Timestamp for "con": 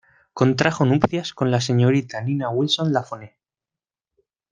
1.35-1.51